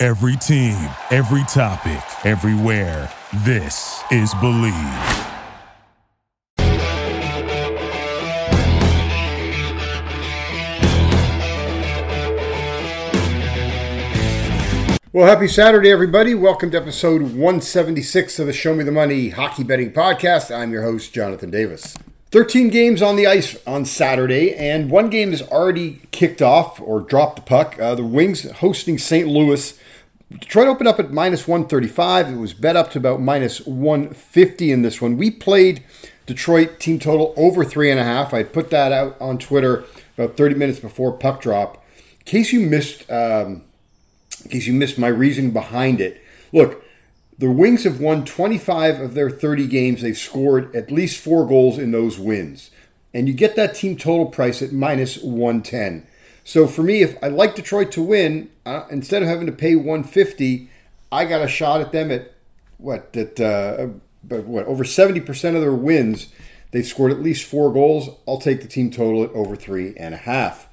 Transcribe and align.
Every 0.00 0.36
team, 0.36 0.76
every 1.10 1.42
topic, 1.52 2.00
everywhere. 2.24 3.12
This 3.44 4.00
is 4.12 4.32
Bleav. 4.34 4.72
Well, 15.12 15.26
happy 15.26 15.48
Saturday, 15.48 15.90
everybody. 15.90 16.32
Welcome 16.32 16.70
to 16.70 16.76
episode 16.76 17.22
176 17.22 18.38
of 18.38 18.46
the 18.46 18.52
Show 18.52 18.76
Me 18.76 18.84
the 18.84 18.92
Money 18.92 19.30
Hockey 19.30 19.64
Betting 19.64 19.92
Podcast. 19.92 20.56
I'm 20.56 20.70
your 20.70 20.84
host, 20.84 21.12
Jonathan 21.12 21.50
Davis. 21.50 21.96
13 22.30 22.68
games 22.68 23.02
on 23.02 23.16
the 23.16 23.26
ice 23.26 23.56
on 23.66 23.84
Saturday, 23.84 24.54
and 24.54 24.92
one 24.92 25.10
game 25.10 25.32
has 25.32 25.42
already 25.42 26.02
kicked 26.12 26.40
off 26.40 26.80
or 26.80 27.00
dropped 27.00 27.34
the 27.34 27.42
puck. 27.42 27.76
Uh, 27.80 27.96
the 27.96 28.04
Wings 28.04 28.48
hosting 28.48 28.96
St. 28.96 29.26
Louis. 29.26 29.76
Detroit 30.30 30.68
opened 30.68 30.88
up 30.88 31.00
at 31.00 31.10
minus 31.10 31.48
135. 31.48 32.28
It 32.28 32.36
was 32.36 32.52
bet 32.52 32.76
up 32.76 32.90
to 32.90 32.98
about 32.98 33.20
minus 33.20 33.66
150 33.66 34.70
in 34.70 34.82
this 34.82 35.00
one. 35.00 35.16
We 35.16 35.30
played 35.30 35.82
Detroit 36.26 36.78
team 36.78 36.98
total 36.98 37.32
over 37.36 37.64
three 37.64 37.90
and 37.90 37.98
a 37.98 38.04
half. 38.04 38.34
I 38.34 38.42
put 38.42 38.70
that 38.70 38.92
out 38.92 39.16
on 39.20 39.38
Twitter 39.38 39.84
about 40.16 40.36
30 40.36 40.54
minutes 40.56 40.80
before 40.80 41.12
puck 41.12 41.40
drop. 41.40 41.82
In 42.20 42.24
case 42.24 42.52
you 42.52 42.60
missed. 42.60 43.10
Um, 43.10 43.62
in 44.44 44.50
case 44.50 44.66
you 44.66 44.72
missed 44.72 44.98
my 44.98 45.08
reason 45.08 45.50
behind 45.50 46.00
it. 46.00 46.22
Look, 46.52 46.84
the 47.38 47.50
Wings 47.50 47.84
have 47.84 48.00
won 48.00 48.24
25 48.24 49.00
of 49.00 49.14
their 49.14 49.30
30 49.30 49.66
games. 49.66 50.02
They've 50.02 50.16
scored 50.16 50.74
at 50.74 50.90
least 50.90 51.20
four 51.20 51.46
goals 51.46 51.78
in 51.78 51.90
those 51.90 52.18
wins. 52.18 52.70
And 53.12 53.28
you 53.28 53.34
get 53.34 53.56
that 53.56 53.74
team 53.74 53.96
total 53.96 54.26
price 54.26 54.62
at 54.62 54.72
minus 54.72 55.18
110. 55.22 56.06
So 56.48 56.66
for 56.66 56.82
me, 56.82 57.02
if 57.02 57.22
I 57.22 57.28
like 57.28 57.56
Detroit 57.56 57.92
to 57.92 58.00
win, 58.00 58.48
uh, 58.64 58.84
instead 58.90 59.20
of 59.22 59.28
having 59.28 59.44
to 59.44 59.52
pay 59.52 59.76
150, 59.76 60.70
I 61.12 61.26
got 61.26 61.42
a 61.42 61.46
shot 61.46 61.82
at 61.82 61.92
them 61.92 62.10
at 62.10 62.32
what? 62.78 63.12
That 63.12 63.38
uh, 63.38 63.88
what? 64.34 64.64
Over 64.64 64.82
70% 64.82 65.54
of 65.54 65.60
their 65.60 65.74
wins, 65.74 66.28
they've 66.70 66.86
scored 66.86 67.12
at 67.12 67.20
least 67.20 67.44
four 67.44 67.70
goals. 67.70 68.08
I'll 68.26 68.40
take 68.40 68.62
the 68.62 68.66
team 68.66 68.90
total 68.90 69.24
at 69.24 69.30
over 69.32 69.56
three 69.56 69.94
and 69.98 70.14
a 70.14 70.16
half. 70.16 70.70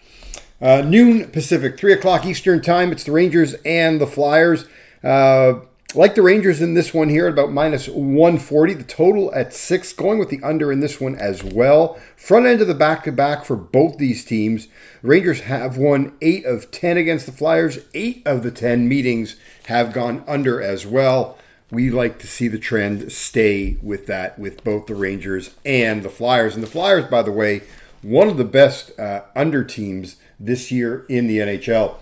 Uh, 0.62 0.81
noon 0.81 1.30
Pacific, 1.31 1.78
3 1.78 1.92
o'clock 1.92 2.26
Eastern 2.26 2.62
Time. 2.62 2.94
It's 2.94 3.03
the 3.03 3.12
Rangers 3.12 3.56
and 3.66 4.00
the 4.00 4.08
Flyers. 4.08 4.70
Uh, 5.03 5.56
like 5.96 6.16
the 6.16 6.22
Rangers 6.22 6.62
in 6.62 6.74
this 6.74 6.94
one 6.94 7.10
here, 7.10 7.28
at 7.28 7.34
about 7.34 7.52
minus 7.52 7.88
140. 7.88 8.74
The 8.74 8.84
total 8.84 9.34
at 9.34 9.54
6, 9.54 9.94
going 9.94 10.20
with 10.20 10.30
the 10.30 10.42
under 10.44 10.72
in 10.72 10.80
this 10.80 11.00
one 11.00 11.16
as 11.16 11.44
well. 11.44 12.00
Front 12.16 12.46
end 12.46 12.62
of 12.62 12.68
the 12.68 12.74
back 12.74 13.04
to 13.04 13.12
back 13.12 13.46
for 13.46 13.56
both 13.56 13.98
these 13.98 14.26
teams. 14.26 14.68
Rangers 15.02 15.42
have 15.42 15.78
won 15.78 16.16
8 16.22 16.46
of 16.46 16.72
10 16.72 16.98
against 16.98 17.26
the 17.26 17.32
Flyers. 17.32 17.80
8 17.94 18.24
of 18.26 18.44
the 18.44 18.52
10 18.52 18.88
meetings 18.88 19.36
have 19.66 19.94
gone 19.94 20.24
under 20.28 20.62
as 20.62 20.86
well. 20.86 21.38
We 21.72 21.90
like 21.90 22.20
to 22.20 22.28
see 22.28 22.48
the 22.48 22.59
trend 22.59 23.12
stay 23.12 23.78
with 23.82 24.06
that 24.08 24.38
with 24.38 24.64
both 24.64 24.86
the 24.86 24.96
Rangers 24.96 25.56
and 25.66 26.04
the 26.04 26.09
Flyers. 26.09 26.56
And 26.56 26.64
the 26.64 26.68
Flyers, 26.68 27.06
by 27.06 27.22
the 27.22 27.31
way, 27.31 27.64
one 28.02 28.28
of 28.28 28.38
the 28.38 28.44
best 28.44 28.98
uh, 29.00 29.24
under 29.36 29.64
teams 29.64 30.18
this 30.40 30.72
year 30.72 31.06
in 31.09 31.28
the 31.28 31.40
NHL. 31.40 31.98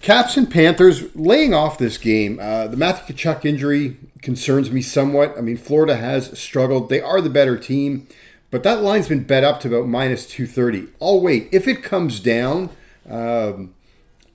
Caps 0.00 0.38
and 0.38 0.50
Panthers 0.50 1.14
laying 1.14 1.52
off 1.52 1.76
this 1.76 1.98
game. 1.98 2.38
Uh, 2.40 2.66
the 2.66 2.76
Matthew 2.76 3.14
Tkachuk 3.14 3.44
injury 3.44 3.98
concerns 4.22 4.70
me 4.70 4.80
somewhat. 4.80 5.36
I 5.36 5.42
mean, 5.42 5.58
Florida 5.58 5.96
has 5.96 6.38
struggled. 6.38 6.88
They 6.88 7.02
are 7.02 7.20
the 7.20 7.28
better 7.28 7.58
team, 7.58 8.08
but 8.50 8.62
that 8.62 8.82
line's 8.82 9.08
been 9.08 9.24
bet 9.24 9.44
up 9.44 9.60
to 9.60 9.68
about 9.68 9.88
minus 9.88 10.26
230. 10.26 10.88
I'll 11.02 11.20
wait. 11.20 11.50
If 11.52 11.68
it 11.68 11.82
comes 11.82 12.18
down, 12.18 12.70
um, 13.08 13.74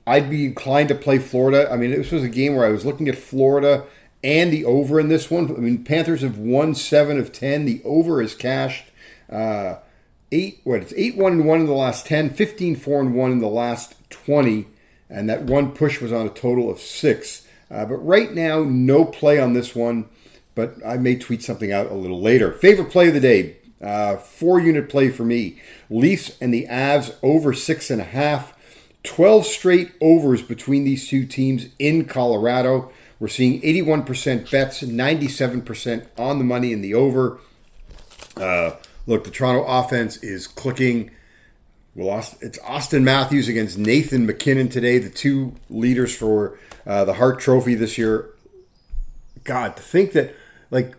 I'd 0.05 0.29
be 0.29 0.45
inclined 0.45 0.89
to 0.89 0.95
play 0.95 1.17
Florida. 1.17 1.67
I 1.71 1.77
mean, 1.77 1.91
this 1.91 2.11
was 2.11 2.23
a 2.23 2.29
game 2.29 2.55
where 2.55 2.65
I 2.65 2.71
was 2.71 2.85
looking 2.85 3.07
at 3.07 3.17
Florida 3.17 3.85
and 4.23 4.53
the 4.53 4.65
over 4.65 4.99
in 4.99 5.07
this 5.07 5.31
one. 5.31 5.47
I 5.49 5.59
mean, 5.59 5.83
Panthers 5.83 6.21
have 6.21 6.37
won 6.37 6.75
seven 6.75 7.17
of 7.17 7.31
10. 7.33 7.65
The 7.65 7.81
over 7.83 8.21
is 8.21 8.35
cashed. 8.35 8.91
Uh, 9.31 9.77
eight 10.31 10.59
what 10.63 10.81
it's 10.81 10.93
eight 10.97 11.15
one 11.15 11.33
and 11.33 11.45
one 11.45 11.61
in 11.61 11.65
the 11.65 11.71
last 11.71 12.05
10 12.07 12.31
15 12.31 12.75
4 12.75 13.01
and 13.01 13.15
1 13.15 13.31
in 13.31 13.39
the 13.39 13.47
last 13.47 13.95
20 14.09 14.67
and 15.09 15.29
that 15.29 15.43
one 15.43 15.71
push 15.71 16.01
was 16.01 16.11
on 16.11 16.25
a 16.25 16.29
total 16.29 16.69
of 16.69 16.79
six. 16.79 17.47
Uh, 17.69 17.85
but 17.85 17.95
right 17.97 18.33
now 18.33 18.63
no 18.63 19.03
play 19.03 19.39
on 19.39 19.53
this 19.53 19.75
one 19.75 20.07
but 20.53 20.75
i 20.85 20.95
may 20.97 21.15
tweet 21.15 21.41
something 21.41 21.71
out 21.71 21.91
a 21.91 21.95
little 21.95 22.21
later. 22.21 22.51
Favorite 22.53 22.91
play 22.91 23.07
of 23.07 23.13
the 23.13 23.19
day 23.19 23.57
uh, 23.81 24.15
four 24.17 24.59
unit 24.59 24.89
play 24.89 25.09
for 25.09 25.23
me. 25.23 25.59
Leafs 25.89 26.37
and 26.39 26.53
the 26.53 26.65
avs 26.67 27.15
over 27.21 27.53
six 27.53 27.89
and 27.89 28.01
a 28.01 28.05
half. 28.05 28.53
12 29.03 29.45
straight 29.45 29.91
overs 30.01 30.41
between 30.41 30.83
these 30.83 31.07
two 31.07 31.25
teams 31.25 31.67
in 31.77 32.05
colorado. 32.05 32.91
We're 33.19 33.27
seeing 33.27 33.61
81% 33.61 34.49
bets 34.49 34.81
97% 34.81 36.07
on 36.17 36.39
the 36.39 36.43
money 36.43 36.73
in 36.73 36.81
the 36.81 36.95
over. 36.95 37.39
Uh, 38.35 38.71
Look, 39.07 39.23
the 39.23 39.31
Toronto 39.31 39.63
offense 39.67 40.17
is 40.17 40.47
clicking. 40.47 41.11
Well, 41.95 42.19
it's 42.41 42.59
Auston 42.59 43.03
Matthews 43.03 43.47
against 43.47 43.77
Nathan 43.77 44.25
MacKinnon 44.25 44.67
today, 44.67 44.97
the 44.97 45.09
two 45.09 45.55
leaders 45.69 46.13
for 46.13 46.59
uh, 46.85 47.05
the 47.05 47.13
Hart 47.13 47.39
Trophy 47.39 47.73
this 47.73 47.97
year. 47.97 48.31
God, 49.45 49.77
to 49.77 49.81
think 49.81 50.11
that 50.11 50.35
like 50.69 50.93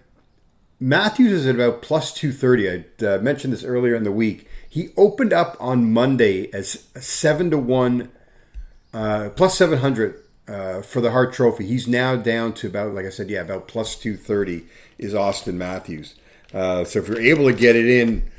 Matthews 0.81 1.33
is 1.33 1.47
at 1.47 1.55
about 1.55 1.83
plus 1.83 2.15
two 2.15 2.33
thirty. 2.33 2.71
I 2.71 3.05
uh, 3.05 3.19
mentioned 3.19 3.53
this 3.53 3.63
earlier 3.63 3.95
in 3.95 4.05
the 4.05 4.13
week. 4.13 4.49
He 4.67 4.89
opened 4.97 5.35
up 5.35 5.55
on 5.61 5.93
Monday 5.93 6.51
as 6.55 6.87
seven 6.95 7.51
to 7.51 7.59
one, 7.59 8.11
uh, 8.95 9.29
plus 9.37 9.59
seven 9.59 9.81
hundred 9.81 10.19
uh, 10.49 10.81
for 10.81 11.03
the 11.03 11.11
Hart 11.11 11.35
Trophy. 11.35 11.67
He's 11.67 11.87
now 11.87 12.17
down 12.17 12.55
to 12.55 12.69
about, 12.69 12.95
like 12.95 13.05
I 13.05 13.11
said, 13.11 13.29
yeah, 13.29 13.43
about 13.43 13.69
plus 13.69 13.97
two 13.97 14.17
thirty 14.17 14.65
is 14.97 15.13
Auston 15.13 15.57
Matthews. 15.57 16.15
Uh, 16.55 16.85
so 16.85 17.01
if 17.01 17.09
you're 17.09 17.21
able 17.21 17.51
to 17.51 17.55
get 17.55 17.77
it 17.77 17.87
in 17.87 18.31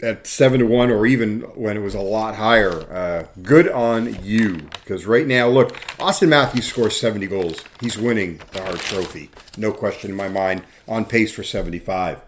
at 0.00 0.26
seven 0.26 0.60
to 0.60 0.66
one, 0.66 0.90
or 0.90 1.06
even 1.06 1.40
when 1.54 1.76
it 1.76 1.80
was 1.80 1.94
a 1.94 2.00
lot 2.00 2.36
higher, 2.36 2.70
uh, 2.92 3.26
good 3.42 3.68
on 3.68 4.22
you. 4.24 4.68
Because 4.84 5.06
right 5.06 5.26
now, 5.26 5.48
look, 5.48 5.72
Auston 5.98 6.28
Matthews 6.28 6.66
scores 6.66 6.98
70 6.98 7.26
goals. 7.26 7.64
He's 7.80 7.98
winning 7.98 8.40
the 8.52 8.62
Hart 8.62 8.78
Trophy, 8.78 9.30
no 9.56 9.72
question 9.72 10.10
in 10.10 10.16
my 10.16 10.28
mind. 10.28 10.62
On 10.86 11.04
pace 11.04 11.32
for 11.32 11.42
75. 11.42 12.22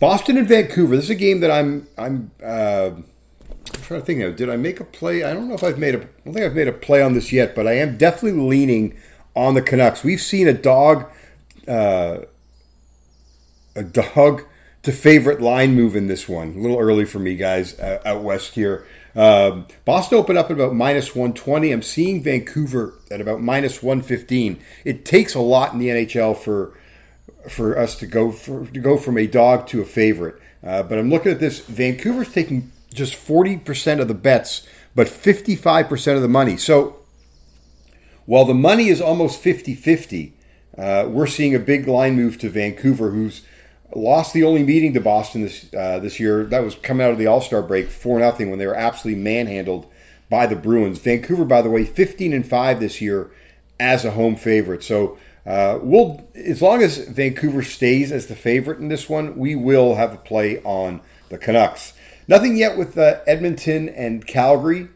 Boston 0.00 0.36
and 0.36 0.48
Vancouver. 0.48 0.96
This 0.96 1.06
is 1.06 1.10
a 1.10 1.14
game 1.14 1.40
that 1.40 1.50
I'm 1.50 1.88
I'm. 1.96 2.30
Uh, 2.42 2.90
I'm 3.74 3.82
trying 3.82 4.00
to 4.00 4.06
think 4.06 4.22
of. 4.22 4.36
Did 4.36 4.48
I 4.48 4.56
make 4.56 4.80
a 4.80 4.84
play? 4.84 5.24
I 5.24 5.32
don't 5.32 5.48
know 5.48 5.54
if 5.54 5.64
I've 5.64 5.78
made 5.78 5.94
a. 5.94 5.98
I 5.98 6.06
don't 6.24 6.34
think 6.34 6.46
I've 6.46 6.54
made 6.54 6.68
a 6.68 6.72
play 6.72 7.02
on 7.02 7.14
this 7.14 7.32
yet, 7.32 7.54
but 7.54 7.66
I 7.66 7.72
am 7.72 7.96
definitely 7.96 8.40
leaning 8.40 8.96
on 9.34 9.54
the 9.54 9.62
Canucks. 9.62 10.04
We've 10.04 10.20
seen 10.20 10.48
a 10.48 10.52
dog. 10.52 11.10
Uh, 11.66 12.18
a 13.74 13.82
dog 13.82 14.44
to 14.86 14.92
favorite 14.92 15.40
line 15.40 15.74
move 15.74 15.96
in 15.96 16.06
this 16.06 16.28
one. 16.28 16.54
A 16.54 16.58
little 16.60 16.78
early 16.78 17.04
for 17.04 17.18
me, 17.18 17.34
guys, 17.34 17.76
uh, 17.80 18.00
out 18.04 18.22
west 18.22 18.54
here. 18.54 18.86
Um, 19.16 19.66
Boston 19.84 20.16
opened 20.16 20.38
up 20.38 20.46
at 20.46 20.52
about 20.52 20.76
minus 20.76 21.12
120. 21.12 21.72
I'm 21.72 21.82
seeing 21.82 22.22
Vancouver 22.22 22.94
at 23.10 23.20
about 23.20 23.42
minus 23.42 23.82
115. 23.82 24.60
It 24.84 25.04
takes 25.04 25.34
a 25.34 25.40
lot 25.40 25.72
in 25.72 25.80
the 25.80 25.88
NHL 25.88 26.36
for 26.36 26.78
for 27.48 27.76
us 27.76 27.98
to 27.98 28.06
go 28.06 28.30
for, 28.30 28.64
to 28.66 28.78
go 28.78 28.96
from 28.96 29.18
a 29.18 29.26
dog 29.26 29.66
to 29.68 29.80
a 29.80 29.84
favorite. 29.84 30.40
Uh, 30.62 30.84
but 30.84 30.98
I'm 30.98 31.10
looking 31.10 31.32
at 31.32 31.40
this. 31.40 31.58
Vancouver's 31.58 32.32
taking 32.32 32.70
just 32.94 33.14
40% 33.14 34.00
of 34.00 34.06
the 34.06 34.14
bets, 34.14 34.68
but 34.94 35.08
55% 35.08 36.14
of 36.14 36.22
the 36.22 36.28
money. 36.28 36.56
So 36.56 36.98
while 38.24 38.44
the 38.44 38.54
money 38.54 38.86
is 38.86 39.00
almost 39.00 39.40
50 39.40 39.74
50, 39.74 40.32
uh, 40.78 41.06
we're 41.08 41.26
seeing 41.26 41.56
a 41.56 41.58
big 41.58 41.88
line 41.88 42.14
move 42.14 42.38
to 42.38 42.48
Vancouver, 42.48 43.10
who's 43.10 43.42
lost 43.96 44.32
the 44.32 44.44
only 44.44 44.62
meeting 44.62 44.92
to 44.94 45.00
Boston 45.00 45.42
this 45.42 45.72
uh, 45.74 45.98
this 45.98 46.20
year. 46.20 46.44
That 46.44 46.62
was 46.62 46.74
coming 46.74 47.06
out 47.06 47.12
of 47.12 47.18
the 47.18 47.26
All 47.26 47.40
Star 47.40 47.62
break 47.62 47.90
four 47.90 48.18
nothing 48.18 48.50
when 48.50 48.58
they 48.58 48.66
were 48.66 48.76
absolutely 48.76 49.22
manhandled 49.22 49.86
by 50.28 50.46
the 50.46 50.56
Bruins. 50.56 50.98
Vancouver, 50.98 51.44
by 51.44 51.62
the 51.62 51.70
way, 51.70 51.84
fifteen 51.84 52.32
and 52.32 52.46
five 52.46 52.78
this 52.80 53.00
year 53.00 53.30
as 53.80 54.04
a 54.04 54.12
home 54.12 54.36
favorite. 54.36 54.82
So 54.84 55.18
uh, 55.46 55.78
we'll 55.82 56.28
as 56.34 56.60
long 56.60 56.82
as 56.82 56.98
Vancouver 56.98 57.62
stays 57.62 58.12
as 58.12 58.26
the 58.26 58.36
favorite 58.36 58.78
in 58.78 58.88
this 58.88 59.08
one, 59.08 59.36
we 59.36 59.54
will 59.54 59.94
have 59.96 60.12
a 60.12 60.18
play 60.18 60.62
on 60.62 61.00
the 61.28 61.38
Canucks. 61.38 61.92
Nothing 62.28 62.56
yet 62.56 62.76
with 62.76 62.98
uh, 62.98 63.20
Edmonton 63.26 63.88
and 63.88 64.26
Calgary. 64.26 64.88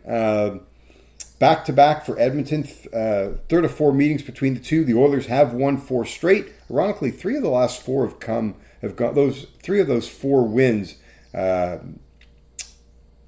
Back 1.38 1.64
to 1.64 1.72
back 1.72 2.04
for 2.04 2.18
Edmonton. 2.18 2.68
Uh, 2.92 3.38
third 3.48 3.64
of 3.64 3.72
four 3.72 3.94
meetings 3.94 4.22
between 4.22 4.52
the 4.52 4.60
two. 4.60 4.84
The 4.84 4.92
Oilers 4.94 5.26
have 5.26 5.54
won 5.54 5.78
four 5.78 6.04
straight. 6.04 6.52
Ironically, 6.70 7.10
three 7.10 7.34
of 7.36 7.42
the 7.42 7.48
last 7.48 7.80
four 7.80 8.06
have 8.06 8.20
come 8.20 8.56
have 8.82 8.96
got 8.96 9.14
those 9.14 9.46
three 9.62 9.80
of 9.80 9.86
those 9.86 10.08
four 10.08 10.46
wins. 10.46 10.96
Uh, 11.34 11.78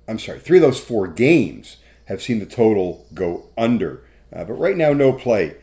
I'm 0.08 0.19
sorry, 0.19 0.40
three 0.40 0.58
of 0.58 0.62
those 0.62 0.81
four 0.81 1.06
games 1.06 1.76
have 2.06 2.22
seen 2.22 2.38
the 2.38 2.46
total 2.46 3.06
go 3.14 3.44
under. 3.56 4.04
Uh, 4.32 4.44
but 4.44 4.54
right 4.54 4.76
now, 4.76 4.93
no 4.93 5.12
play. 5.12 5.56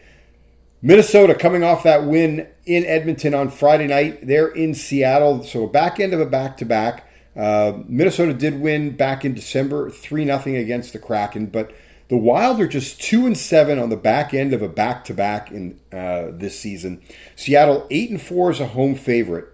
Minnesota 0.81 1.35
coming 1.35 1.63
off 1.63 1.83
that 1.83 2.05
win 2.05 2.47
in 2.65 2.85
Edmonton 2.85 3.33
on 3.33 3.49
Friday 3.49 3.87
night. 3.87 4.25
They're 4.25 4.47
in 4.47 4.73
Seattle, 4.73 5.43
so 5.43 5.67
back 5.67 5.99
end 5.99 6.13
of 6.13 6.21
a 6.21 6.25
back 6.25 6.55
to 6.57 6.65
back. 6.65 7.05
Minnesota 7.35 8.33
did 8.33 8.61
win 8.61 8.95
back 8.95 9.25
in 9.25 9.33
December, 9.33 9.89
three 9.89 10.25
0 10.25 10.41
against 10.55 10.93
the 10.93 10.99
Kraken, 10.99 11.47
but 11.47 11.73
the 12.09 12.17
Wild 12.17 12.59
are 12.59 12.67
just 12.67 12.99
two 12.99 13.27
and 13.27 13.37
seven 13.37 13.77
on 13.77 13.89
the 13.89 13.95
back 13.95 14.33
end 14.33 14.51
of 14.51 14.63
a 14.63 14.67
back 14.67 15.05
to 15.05 15.13
back 15.13 15.51
in 15.51 15.79
uh, 15.93 16.31
this 16.31 16.59
season. 16.59 17.01
Seattle 17.35 17.87
eight 17.91 18.09
and 18.09 18.21
four 18.21 18.49
is 18.49 18.59
a 18.59 18.67
home 18.67 18.95
favorite. 18.95 19.47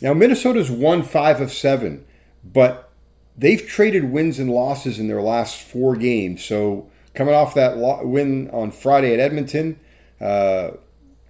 Now 0.00 0.14
Minnesota's 0.14 0.70
won 0.70 1.02
five 1.02 1.40
of 1.40 1.52
seven, 1.52 2.04
but 2.44 2.90
they've 3.36 3.66
traded 3.66 4.10
wins 4.10 4.38
and 4.38 4.50
losses 4.50 4.98
in 4.98 5.08
their 5.08 5.22
last 5.22 5.60
four 5.60 5.96
games. 5.96 6.44
So 6.44 6.90
coming 7.14 7.34
off 7.34 7.54
that 7.54 7.76
win 7.76 8.50
on 8.50 8.70
Friday 8.70 9.12
at 9.12 9.20
Edmonton 9.20 9.78
uh, 10.20 10.72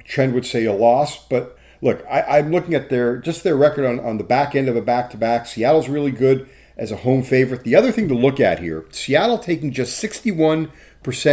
Trend 0.04 0.34
would 0.34 0.46
say 0.46 0.64
a 0.64 0.72
loss, 0.72 1.24
but 1.28 1.56
look, 1.80 2.04
I, 2.10 2.38
am 2.38 2.50
looking 2.50 2.74
at 2.74 2.90
their 2.90 3.16
just 3.16 3.44
their 3.44 3.56
record 3.56 3.84
on, 3.84 4.00
on 4.00 4.18
the 4.18 4.24
back 4.24 4.56
end 4.56 4.68
of 4.68 4.76
a 4.76 4.82
back 4.82 5.10
to 5.10 5.16
back. 5.16 5.46
Seattle's 5.46 5.88
really 5.88 6.10
good 6.10 6.48
as 6.76 6.90
a 6.90 6.96
home 6.96 7.22
favorite. 7.22 7.62
The 7.62 7.76
other 7.76 7.92
thing 7.92 8.08
to 8.08 8.14
look 8.14 8.40
at 8.40 8.58
here 8.58 8.86
Seattle 8.90 9.38
taking 9.38 9.70
just 9.70 10.02
61% 10.02 10.70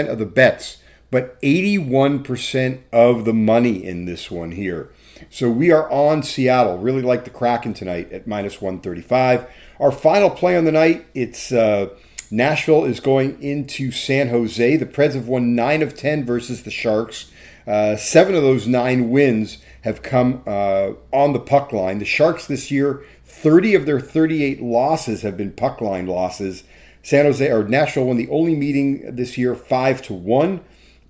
of 0.07 0.19
the 0.19 0.25
bets, 0.25 0.78
but 1.10 1.42
81% 1.42 2.83
of 2.94 3.25
the 3.25 3.33
money 3.33 3.83
in 3.83 4.06
this 4.06 4.30
one 4.30 4.51
here. 4.51 4.92
So 5.30 5.50
we 5.50 5.72
are 5.72 5.90
on 5.92 6.24
Seattle. 6.24 6.78
Really 6.78 7.02
like 7.02 7.24
the 7.24 7.30
Kraken 7.30 7.74
tonight 7.74 8.12
at 8.12 8.28
minus 8.28 8.62
135. 8.62 9.50
Our 9.80 9.92
final 9.92 10.30
play 10.30 10.58
on 10.58 10.66
the 10.66 10.72
night, 10.72 11.06
it's. 11.14 11.52
Uh, 11.52 11.90
Nashville 12.30 12.84
is 12.84 13.00
going 13.00 13.42
into 13.42 13.90
San 13.90 14.28
Jose. 14.28 14.75
The 14.75 14.86
Preds 14.86 15.14
have 15.14 15.30
won 15.30 15.56
9 15.56 15.81
of 15.81 15.96
10 15.96 16.25
versus 16.25 16.64
the 16.64 16.72
Sharks. 16.72 17.31
Uh, 17.66 17.98
seven 17.98 18.34
of 18.34 18.44
those 18.44 18.66
nine 18.66 19.10
wins 19.10 19.58
have 19.81 20.02
come 20.02 20.42
uh, 20.48 20.92
on 21.12 21.34
the 21.34 21.40
puck 21.40 21.74
line. 21.74 22.00
The 22.00 22.06
Sharks 22.06 22.48
this 22.48 22.72
year, 22.72 23.04
30 23.25 23.75
of 23.75 23.86
their 23.86 24.00
38 24.00 24.62
losses 24.62 25.22
have 25.22 25.36
been 25.36 25.52
puck 25.52 25.81
line 25.81 26.08
losses. 26.08 26.64
San 27.04 27.25
Jose 27.25 27.50
or 27.50 27.64
Nashville 27.64 28.06
won 28.06 28.18
the 28.18 28.30
only 28.30 28.56
meeting 28.56 29.16
this 29.16 29.38
year, 29.38 29.54
five 29.54 30.02
to 30.04 30.14
one. 30.14 30.62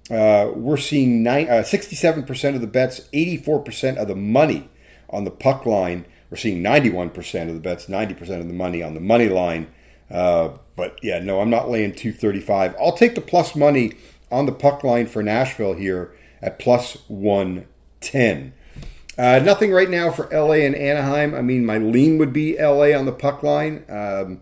Uh, 0.09 0.51
we're 0.55 0.77
seeing 0.77 1.21
nine, 1.21 1.47
67% 1.47 2.45
uh, 2.45 2.55
of 2.55 2.61
the 2.61 2.67
bets, 2.67 3.01
84% 3.13 3.97
of 3.97 4.07
the 4.07 4.15
money 4.15 4.69
on 5.09 5.25
the 5.25 5.31
puck 5.31 5.65
line. 5.65 6.05
We're 6.29 6.37
seeing 6.37 6.61
91% 6.63 7.47
of 7.47 7.53
the 7.53 7.59
bets, 7.59 7.87
90% 7.87 8.21
of 8.39 8.47
the 8.47 8.53
money 8.53 8.81
on 8.81 8.93
the 8.93 8.99
money 8.99 9.29
line. 9.29 9.67
Uh, 10.09 10.57
but 10.75 10.97
yeah, 11.03 11.19
no, 11.19 11.41
I'm 11.41 11.49
not 11.49 11.69
laying 11.69 11.93
235. 11.93 12.75
I'll 12.79 12.95
take 12.95 13.15
the 13.15 13.21
plus 13.21 13.55
money 13.55 13.93
on 14.31 14.45
the 14.45 14.51
puck 14.51 14.83
line 14.83 15.07
for 15.07 15.23
Nashville 15.23 15.73
here 15.73 16.15
at 16.41 16.59
plus 16.59 16.97
110. 17.07 18.53
Uh, 19.17 19.39
nothing 19.39 19.71
right 19.71 19.89
now 19.89 20.11
for 20.11 20.29
LA 20.31 20.65
and 20.65 20.75
Anaheim. 20.75 21.33
I 21.33 21.41
mean, 21.41 21.65
my 21.65 21.79
lean 21.79 22.17
would 22.19 22.31
be 22.31 22.57
LA 22.57 22.97
on 22.97 23.05
the 23.05 23.11
puck 23.11 23.41
line. 23.41 23.83
Um, 23.89 24.41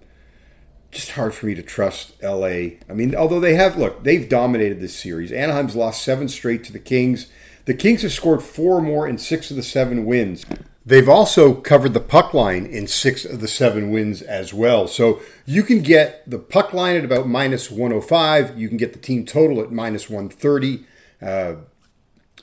just 0.96 1.12
hard 1.12 1.34
for 1.34 1.46
me 1.46 1.54
to 1.56 1.62
trust 1.62 2.14
LA. 2.24 2.46
I 2.90 2.94
mean, 2.94 3.14
although 3.14 3.40
they 3.40 3.56
have, 3.56 3.78
look, 3.78 4.04
they've 4.04 4.28
dominated 4.28 4.80
this 4.80 4.96
series. 4.96 5.32
Anaheim's 5.32 5.76
lost 5.76 6.02
seven 6.02 6.28
straight 6.28 6.64
to 6.64 6.74
the 6.74 6.80
Kings. 6.80 7.28
The 7.66 7.74
Kings 7.74 8.02
have 8.04 8.14
scored 8.14 8.42
four 8.42 8.82
more 8.82 9.08
in 9.08 9.18
six 9.18 9.52
of 9.52 9.58
the 9.58 9.64
seven 9.64 10.06
wins. 10.06 10.46
They've 10.86 11.10
also 11.10 11.54
covered 11.54 11.94
the 11.94 12.00
puck 12.00 12.34
line 12.34 12.66
in 12.66 12.88
six 12.88 13.26
of 13.26 13.42
the 13.42 13.48
seven 13.48 13.92
wins 13.92 14.22
as 14.22 14.54
well. 14.54 14.88
So 14.88 15.20
you 15.46 15.64
can 15.64 15.82
get 15.82 16.30
the 16.30 16.40
puck 16.40 16.74
line 16.74 16.96
at 16.96 17.04
about 17.04 17.28
minus 17.28 17.70
105. 17.70 18.58
You 18.58 18.70
can 18.70 18.78
get 18.78 18.94
the 18.94 19.00
team 19.00 19.26
total 19.26 19.62
at 19.62 19.72
minus 19.72 20.10
130. 20.10 20.86
Uh, 21.22 21.56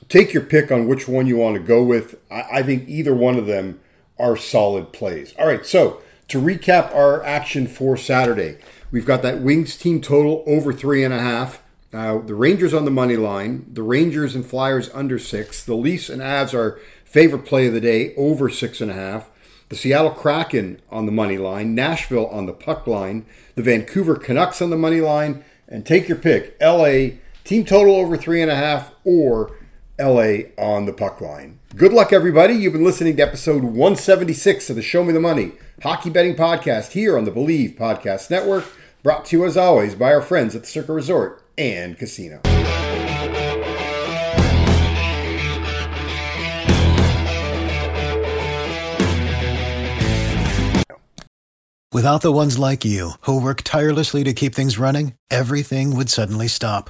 take 0.09 0.33
your 0.33 0.43
pick 0.43 0.71
on 0.71 0.87
which 0.87 1.07
one 1.07 1.25
you 1.25 1.37
want 1.37 1.55
to 1.55 1.61
go 1.61 1.81
with. 1.81 2.19
I, 2.29 2.43
I 2.55 2.63
think 2.63 2.87
either 2.87 3.15
one 3.15 3.37
of 3.37 3.47
them 3.47 3.79
are 4.19 4.35
solid 4.35 4.91
plays. 4.91 5.33
All 5.39 5.47
right, 5.47 5.65
so 5.65 6.01
to 6.33 6.39
recap 6.39 6.91
our 6.95 7.21
action 7.23 7.67
for 7.67 7.95
Saturday, 7.95 8.57
we've 8.89 9.05
got 9.05 9.21
that 9.21 9.41
Wings 9.41 9.77
team 9.77 10.01
total 10.01 10.43
over 10.47 10.73
three 10.73 11.03
and 11.03 11.13
a 11.13 11.19
half. 11.19 11.61
Uh, 11.93 12.17
the 12.17 12.33
Rangers 12.33 12.73
on 12.73 12.85
the 12.85 12.91
money 12.91 13.15
line, 13.15 13.67
the 13.71 13.83
Rangers 13.83 14.33
and 14.33 14.43
Flyers 14.43 14.89
under 14.95 15.19
six. 15.19 15.63
The 15.63 15.75
Leafs 15.75 16.09
and 16.09 16.23
Avs 16.23 16.55
are 16.55 16.79
favorite 17.05 17.45
play 17.45 17.67
of 17.67 17.73
the 17.75 17.79
day 17.79 18.15
over 18.15 18.49
six 18.49 18.81
and 18.81 18.89
a 18.89 18.95
half. 18.95 19.29
The 19.69 19.75
Seattle 19.75 20.09
Kraken 20.09 20.81
on 20.89 21.05
the 21.05 21.11
money 21.11 21.37
line, 21.37 21.75
Nashville 21.75 22.25
on 22.29 22.47
the 22.47 22.53
puck 22.53 22.87
line, 22.87 23.27
the 23.53 23.61
Vancouver 23.61 24.15
Canucks 24.15 24.59
on 24.59 24.71
the 24.71 24.75
money 24.75 25.01
line, 25.01 25.45
and 25.67 25.85
take 25.85 26.07
your 26.07 26.17
pick: 26.17 26.57
LA 26.59 27.19
team 27.43 27.63
total 27.63 27.95
over 27.95 28.17
three 28.17 28.41
and 28.41 28.49
a 28.49 28.55
half 28.55 28.91
or 29.03 29.55
LA 29.99 30.49
on 30.57 30.85
the 30.85 30.93
puck 30.93 31.21
line. 31.21 31.59
Good 31.75 31.93
luck, 31.93 32.11
everybody. 32.11 32.53
You've 32.53 32.73
been 32.73 32.83
listening 32.83 33.15
to 33.17 33.23
episode 33.23 33.63
176 33.63 34.69
of 34.69 34.75
the 34.75 34.81
Show 34.81 35.03
Me 35.03 35.13
the 35.13 35.19
Money 35.19 35.53
Hockey 35.81 36.09
Betting 36.09 36.35
Podcast 36.35 36.91
here 36.93 37.17
on 37.17 37.25
the 37.25 37.31
Bleav 37.31 37.77
Podcast 37.77 38.29
Network, 38.31 38.65
brought 39.03 39.25
to 39.25 39.37
you 39.37 39.45
as 39.45 39.57
always 39.57 39.95
by 39.95 40.13
our 40.13 40.21
friends 40.21 40.55
at 40.55 40.61
the 40.61 40.67
Circa 40.67 40.93
Resort 40.93 41.43
and 41.57 41.97
Casino. 41.97 42.41
Without 51.91 52.21
the 52.21 52.31
ones 52.31 52.57
like 52.57 52.83
you, 52.83 53.11
who 53.21 53.39
work 53.39 53.61
tirelessly 53.61 54.23
to 54.23 54.33
keep 54.33 54.55
things 54.55 54.79
running, 54.79 55.13
everything 55.29 55.95
would 55.95 56.09
suddenly 56.09 56.47
stop 56.47 56.89